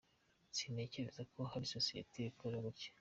sintekereza 0.57 1.21
ko 1.31 1.39
hari 1.51 1.65
sosiyete 1.75 2.17
ikora 2.31 2.57
gutyo. 2.65 2.89